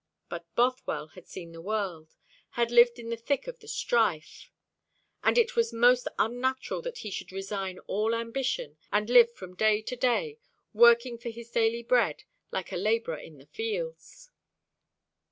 But 0.29 0.47
Bothwell 0.55 1.09
had 1.09 1.27
seen 1.27 1.51
the 1.51 1.61
world, 1.61 2.15
had 2.57 2.71
lived 2.71 2.97
in 2.97 3.09
the 3.11 3.15
thick 3.15 3.45
of 3.45 3.59
the 3.59 3.67
strife; 3.67 4.49
and 5.23 5.37
it 5.37 5.55
was 5.55 5.71
most 5.71 6.07
unnatural 6.17 6.81
that 6.81 6.97
he 6.99 7.11
should 7.11 7.31
resign 7.31 7.77
all 7.85 8.15
ambition, 8.15 8.77
and 8.91 9.11
live 9.11 9.31
from 9.31 9.53
day 9.55 9.83
to 9.83 9.95
day, 9.95 10.39
working 10.73 11.19
for 11.19 11.29
his 11.29 11.51
daily 11.51 11.83
bread, 11.83 12.23
like 12.51 12.71
a 12.71 12.77
labourer 12.77 13.17
in 13.19 13.37
the 13.37 13.45
fields. 13.45 14.31